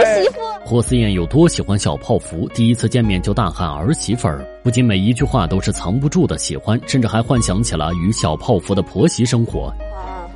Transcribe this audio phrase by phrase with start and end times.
[0.00, 0.40] 儿媳妇。
[0.64, 9.72] 霍思燕有多喜欢小泡芙，第一次见面就大喊儿媳妇儿，不仅每一句话都是藏不住的喜欢，甚至还幻想起了与小泡芙的婆媳生活。
[9.94, 10.28] 啊，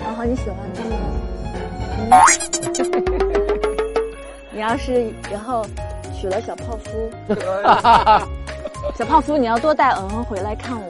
[0.00, 2.24] 然后你喜欢他吗？
[4.54, 5.64] 你要是以后
[6.14, 7.10] 娶了小泡芙，
[8.96, 10.88] 小泡芙你要多带嗯嗯回来看我，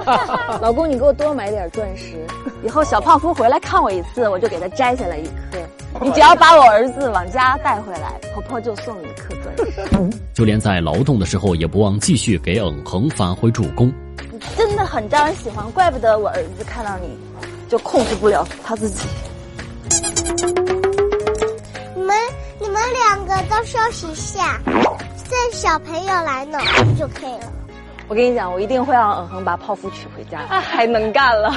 [0.60, 2.24] 老公你给我多买点钻石，
[2.64, 5.58] 以后小泡芙回来看我一次，我就给他摘下来一颗。
[6.02, 10.18] 你只要把我儿子往家带回来，婆婆就送你一颗钻石。
[10.34, 13.92] 就连在劳动的时候，也不忘继续给嗯哼发挥助攻。
[14.30, 17.16] 你真的很招人喜欢，怪不得我儿子看到你
[17.68, 19.06] 就控制不了他自己。
[21.94, 22.16] 你们
[22.58, 26.58] 你们两个都休息一下，等小朋友来呢
[26.98, 27.52] 就可以了。
[28.12, 31.50] 我跟你讲，我一定会让嗯哼把泡芙娶回家，还能干了。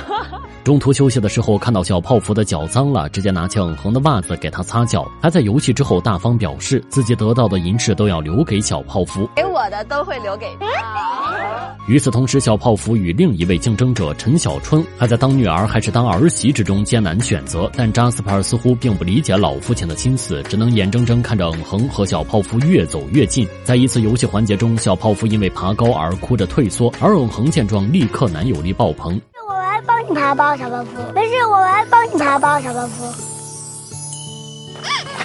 [0.63, 11.75] 中途休息的时候，看到小泡芙的脚脏了，直接拿起嗯哼的袜子给他擦脚，还在游戏之后大方表示自己得到的银饰都要留给小泡芙，给我的都会留给他。
[11.87, 23.45] 与此同时，小泡芙与另一位竞争者陈小春还在当女儿还是当儿媳之中艰难选择，但扎斯帕尔似乎并不理解老父亲的心思，只能眼睁睁看着嗯哼和小泡芙越走越近。
[23.65, 29.19] 在一次游戏环节中，小泡芙因为爬高而哭着退缩，而永恒见状立刻男友力爆棚。
[29.47, 30.91] 我来帮你爬包，小泡芙。
[31.13, 33.05] 没事，我来帮你爬包，小泡芙。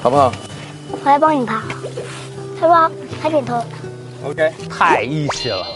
[0.02, 0.32] 好不好
[0.90, 1.62] 我来帮你爬，
[2.60, 2.90] 小宝，
[3.20, 3.62] 还点头。
[4.24, 5.66] ？OK，太义气了，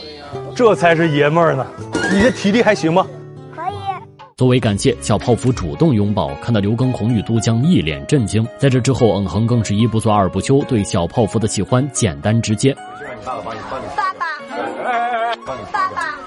[0.55, 1.67] 这才是爷们儿呢。
[2.13, 3.07] 你这体力还行吗？
[3.55, 3.75] 可以。
[4.37, 8.47] 作为感谢，小泡芙主动拥抱，看到刘畊宏与都江一脸震惊。
[8.59, 12.77] 在这之后，嗯哼更是一不做二不休，对小泡芙的喜欢简单直接。
[13.01, 14.04] 让你爸爸，
[15.47, 15.55] 爸
[15.91, 16.19] 爸，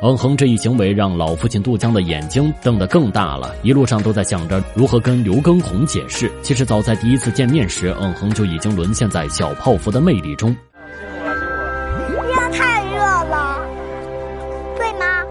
[0.00, 6.32] 嗯哼这一行为让老父亲杜江的眼睛瞪得更大了，一路上都在想着如何跟刘耕宏解释。
[6.40, 10.56] 其实早在第一次见面时，嗯哼就已经沦陷在小泡芙的魅力中。
[12.08, 13.60] 不要太热了，
[14.78, 15.22] 对吗？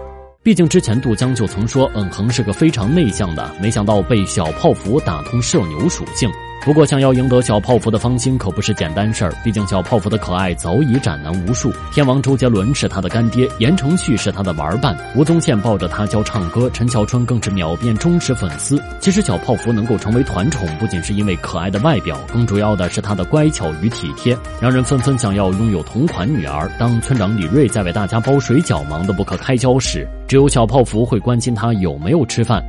[0.44, 6.30] 毕竟之前杜江就曾说，嗯哼是个非常内向的，没想到被小泡芙打通社牛属性。
[6.62, 9.32] 不过，想要赢得小泡芙的芳心可不是简单事儿。
[9.42, 11.72] 毕竟，小泡芙的可爱早已斩男无数。
[11.90, 18.80] 天王周杰伦是他的干爹，言承旭是他的玩伴，吴宗宪抱着他教唱歌，陈小春更是秒变忠实粉丝。
[19.00, 26.70] 其实，小泡芙能够成为团宠，不仅是因为可爱的外表，更主要的是她的乖巧与体贴，让人纷纷想要拥有同款女儿。
[26.78, 32.62] 当村长李瑞在为大家包水饺忙得不可开交时，只有小泡芙会关心他有没有吃饭。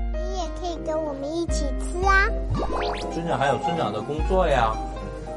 [3.41, 4.71] 还有村长的工作呀。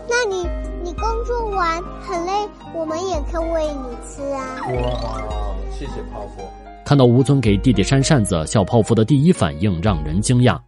[0.06, 0.46] 那你
[0.82, 2.32] 你工作完很累，
[2.74, 4.44] 我们也可以喂你吃啊。
[4.66, 6.42] 哇，谢谢泡芙。
[6.84, 10.58] 看到吴尊给弟弟扇扇子，小泡芙的第一反应让人惊讶。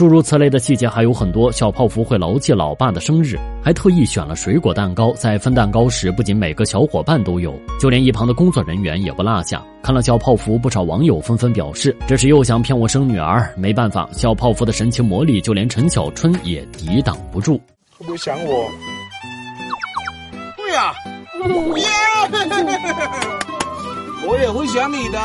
[0.00, 1.52] 诸如此类的细节还有很多。
[1.52, 5.12] 小泡芙会牢记老爸的生日，还特意选了水果蛋糕。
[5.12, 9.62] 在分蛋糕时，不仅每个小伙伴都有，就连一旁的工作人员也不落下。
[9.82, 13.52] 看了小泡芙，不少网友纷纷表示，这是又想骗我生女儿。
[13.58, 17.60] 没办法，小泡芙的神奇魔力，就连陈小春也抵挡不住。
[17.98, 18.70] 会不会想我？
[20.56, 20.94] 会啊，
[24.26, 25.18] 我也会想你的。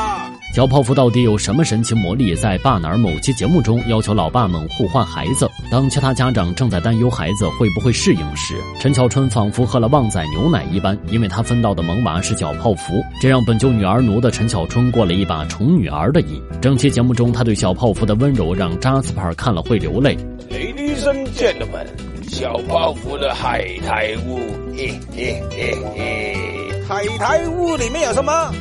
[0.55, 2.33] 小泡芙到底有什么神奇魔力？
[2.33, 5.51] 在爸哪儿某期节目中，要求老爸们互换孩子。
[5.69, 16.41] 当其他家长正在担忧孩子会不会适应时，陈小春仿佛喝了旺仔牛奶一般，因为他分到的萌娃是小泡芙，这让本就女儿奴的陈小春过了一把宠女儿的瘾。
[16.61, 20.15] 整期节目中，他对小泡芙的温柔让扎斯帕尔看了会流泪。
[20.49, 21.85] Ladies and gentlemen，
[22.29, 24.39] 小泡芙的海苔屋，
[24.73, 26.64] 嘿嘿嘿嘿。
[26.87, 28.51] 海苔屋里面有什么？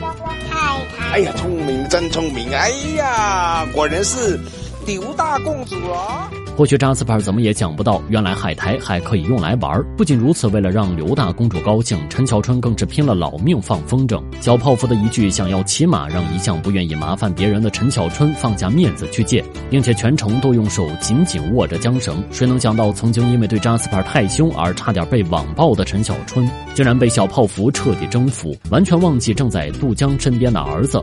[0.50, 2.50] 太太，哎呀，聪明真聪明！
[2.54, 4.40] 哎呀，果然是
[4.86, 6.28] 刘大公主哦。
[6.56, 9.82] 或许扎斯帕尔怎么也想不到，原来海苔还可以用来玩。
[9.97, 14.22] 不仅如此，为了让刘大公主高兴，陈小春更是拼了老命放风筝。
[14.41, 22.22] 小泡芙的一句想要骑马，让一向不愿意麻烦别人的陈小春放下面子去借，并且全程都用手紧紧握着缰绳。
[22.30, 31.03] 谁能想到，曾经因为对扎斯帕尔太凶而差点被网暴的陈小春，竟然被小泡芙彻底征服，完全忘记正在杜江身边的儿子。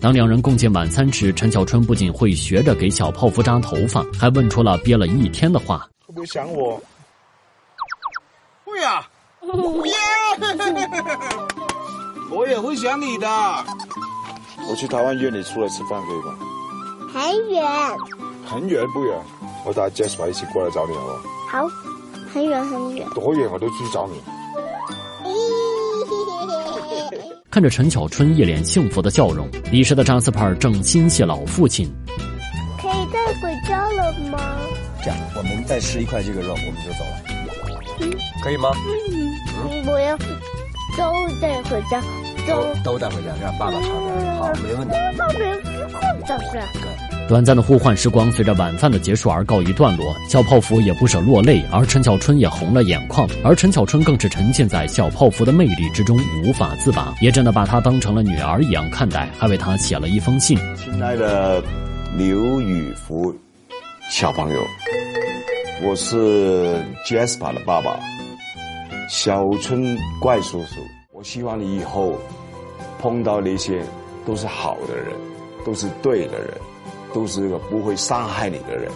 [0.00, 5.88] 当两人共进晚餐时，陈小春不仅会学着给小泡芙扎头发，还问出了憋了一天的话。
[6.06, 6.80] 会不会想我？
[8.64, 9.08] 会啊，
[12.30, 13.26] 我也会想你的。
[14.68, 16.34] 我去台湾约你出来吃饭可以吗？
[17.12, 17.64] 很远，
[18.46, 19.18] 很远不远？
[19.64, 21.18] 我带 Jasper 一起过来找你好不好？
[21.50, 21.68] 好，
[22.32, 23.08] 很远很远。
[23.14, 24.22] 多远我都去找你。
[27.58, 31.92] 看着陈小春一脸幸福的笑容，彼时的扎斯帕尔正心系老父亲。
[32.80, 34.38] 可以带回家了吗？
[35.02, 37.18] 这样，我们再吃一块这个肉，我们就走了，
[37.98, 38.12] 嗯
[38.44, 38.70] 可以吗？
[39.72, 42.00] 嗯，我要都带回家，
[42.46, 44.36] 都都带回家，让爸爸尝尝。
[44.36, 44.94] 好，没问题。
[45.18, 46.62] 爸爸没吃过就是。
[47.28, 60.56] 短暂的互换时光随着晚饭的结束而告一段落，小泡芙也不舍落泪，而陈小春也红了眼眶，而陈小春更是沉浸在小泡芙的魅力之中无法自拔，也真的把她当成了女儿一样看待，还为她写了一封信。
[60.74, 61.62] 亲爱的
[62.16, 63.36] 刘宇福
[64.08, 64.66] 小朋友，
[65.82, 68.00] 我是 Jasper 的爸爸，
[69.10, 70.80] 小春怪叔叔。
[71.12, 72.16] 我希望你以后
[72.98, 73.82] 碰到那些
[74.24, 75.12] 都是好的人，
[75.62, 76.56] 都是对的人。
[77.12, 78.90] 都是个不会伤害你的人，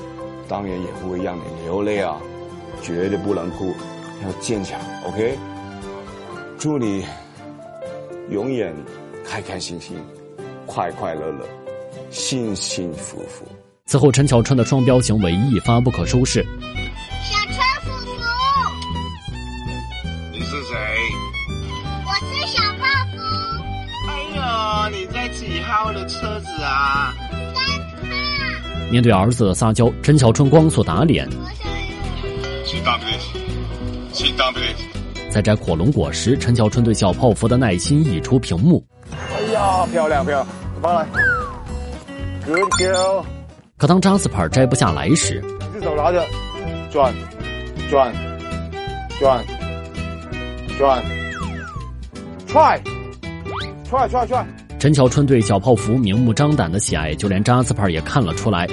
[0.49, 2.17] 当然也不会让你流泪啊！
[2.83, 3.73] 绝对不能哭，
[4.25, 5.39] 要坚强，OK？
[6.59, 7.05] 祝你
[8.29, 8.75] 永远
[9.25, 9.97] 开开心心、
[10.67, 11.47] 快快乐乐、
[12.11, 13.47] 幸幸福福。
[13.87, 16.43] 此后，陈小春的双标行为一发不可收拾。
[17.23, 18.23] 小春叔叔，
[20.33, 20.77] 你是谁？
[22.05, 23.17] 我是小泡芙。
[24.09, 24.11] 哎
[24.91, 27.15] 呦，你在几号的车子啊？
[28.93, 31.27] 面对儿子的撒娇，陈小春光速打脸。
[35.31, 38.85] 在摘火龙果时，陈小春对小泡芙的耐心溢出屏幕。
[39.11, 40.47] 哎呀，漂亮漂亮，
[40.83, 41.07] 帮来
[42.45, 43.25] ，Good girl。
[43.79, 46.23] 可当扎斯帕摘不下来时，一只手拿着，
[46.91, 47.15] 转，
[47.89, 48.15] 转，
[49.19, 49.43] 转，
[50.79, 51.03] 转
[52.47, 54.45] ，try，try，try，try。
[54.79, 58.69] 陈小春对小泡芙明目张胆的喜爱，就连扎斯帕也看了出来。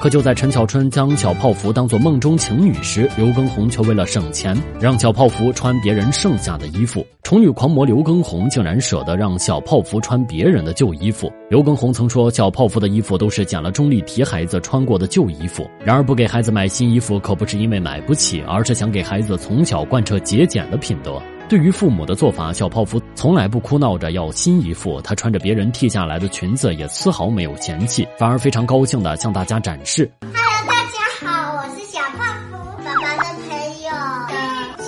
[0.00, 7.04] 可就在陈小春将小泡芙当做梦中情女时，刘畊宏却为了省钱，让小泡芙穿别人剩下的衣服。
[7.24, 11.30] 宠女狂魔刘畊宏竟然舍得让小泡芙穿别人的旧衣服。
[11.50, 15.68] 刘畊宏曾说，小泡芙的衣服都是捡了钟丽缇孩子穿过的旧衣服。
[15.84, 21.20] 然而，不给孩子买新衣服，可不是因为买不起，而是想给孩子从小贯彻节俭的品德。
[21.48, 30.10] 对于父母的做法，小泡芙从来不哭闹着要新衣服，她穿着别人剃下来的裙子也丝毫没有嫌弃，反而非常高兴地向大家展示。
[30.20, 30.34] Hello，
[30.66, 33.88] 大家好，我是小泡芙，爸爸的朋友
[34.28, 34.34] 的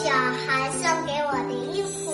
[0.05, 2.13] 小孩送给我的衣服，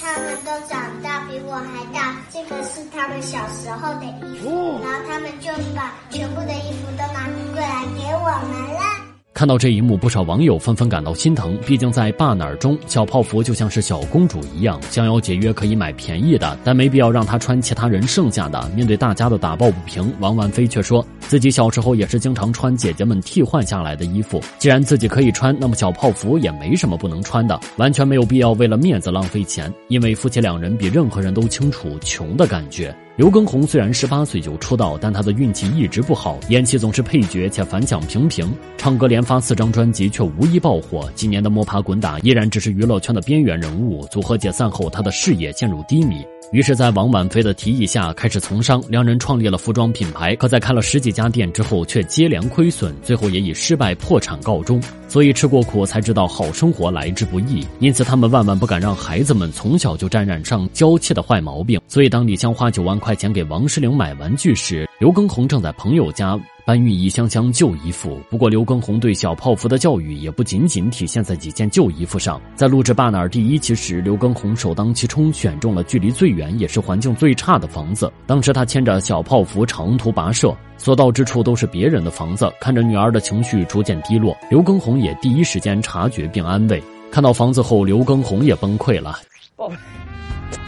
[0.00, 9.07] 他们都长大比我还大，这个是他们小时候的衣服，然后他们就把全部的衣服都拿过来给我们了。
[9.38, 11.56] 看到这一幕，不少网友纷纷感到心疼。
[11.64, 18.68] 毕竟在爸那儿中，小泡芙就像是小公主一样，想要节约可以买便宜的，但没必要让她穿其他人剩下的。
[18.74, 24.42] 面对大家的打抱不平，王婉菲却说自己小时候也是经常穿姐姐们替换下来的衣服。
[24.58, 29.72] 既然自己可以穿，那么小泡芙也没什么不能穿的，完全没有必要为了面子浪费钱。
[29.86, 32.92] 因为夫妻两人比任何人都清楚穷的感觉。
[33.18, 38.48] 刘畊宏虽然十八岁就出道，但他的运气一直不好，演戏总是配角，且反响平平。
[38.76, 41.10] 唱歌连发四张专辑，却无一爆火。
[41.16, 44.06] 今年的摸爬滚打，依然只是娱乐圈的边缘人物。
[44.06, 46.24] 组合解散后，他的事业陷入低迷。
[46.50, 48.82] 于是，在王婉菲的提议下，开始从商。
[48.88, 54.80] 两人创立了服装品牌，可在开了十几家店之后，却接连亏损，最后也以失败破产告终。
[55.08, 57.66] 所以，吃过苦才知道好生活来之不易。
[57.80, 61.78] 因此，他们万万不敢让孩子们从小就沾染上娇气的坏毛病。
[61.86, 66.38] 所以，当李湘花九万块块钱给王诗龄买玩具时，刘畊宏正在朋友家。
[66.66, 68.20] 搬运一箱箱旧衣服。
[68.28, 72.38] 不过，刘畊宏对小泡芙的教育也不仅仅体现在几件旧衣服上。
[72.54, 78.12] 在录制《爸哪儿》第一期时，刘畊宏首当其冲选中了距离最远也是环境最差的房子。
[78.26, 82.52] 当时他牵着小泡芙长途跋涉，所到之处都是别人的房子。
[82.60, 86.84] 看着女儿的情绪逐渐低落，刘畊宏也第一时间察觉并安慰。
[87.10, 89.18] 看到房子后，刘畊宏也崩溃了。
[89.56, 89.76] 宝贝，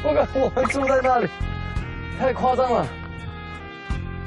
[0.02, 1.28] 我感我们住在那里，
[2.20, 2.86] 太夸张了，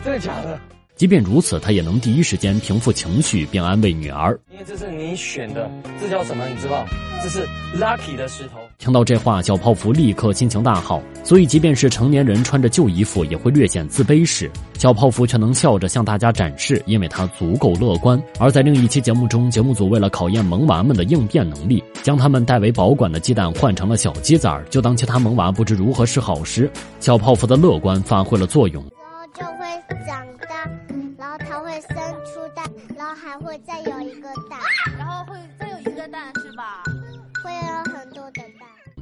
[0.04, 0.60] 真的假的？
[0.96, 4.38] 即便如此，他也能第一时间平复情绪，并安慰女儿。
[4.50, 5.70] 因为这是你选的，
[6.02, 6.44] 这叫什么？
[6.48, 6.88] 你知道？
[7.22, 7.48] 这是
[7.78, 8.63] lucky 的石头。
[8.84, 11.02] 听到这话，小泡芙立刻心情大好。
[11.24, 18.22] 所以，即便是成年人穿着旧衣服也会略显自卑时，小泡芙却能笑着向大家展示，因为他足够乐观。
[18.40, 24.66] 而在另一期节目中，节目组为了考验萌娃们的应变能力，将他们代为保管的鸡蛋换成了小鸡仔儿。
[24.66, 28.84] 就当其他萌娃不知如何是好时，小泡芙的乐观发挥了作用。
[28.84, 29.66] 然后就会
[30.06, 30.70] 长大，
[31.18, 34.60] 然后它会生出蛋，然后还会再有一个蛋，
[35.00, 36.84] 然后会再有一个蛋是吧？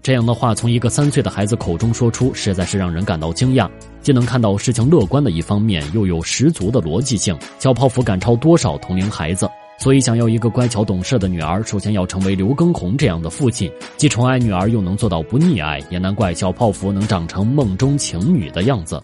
[0.04, 3.70] 这样的话从一个三岁的孩子口中说出，实在是让人感到惊讶。
[4.02, 7.38] 既能看到事情乐观的一方面，又有十足的逻辑性。
[7.60, 9.48] 小泡芙赶超多少同龄孩子？
[9.78, 19.00] 所以，想要一个乖巧懂事的女儿，首先要成为刘畊宏这样的父亲，既宠爱女儿，又能做到不溺爱，也难怪小泡芙能长成梦中情女的样子。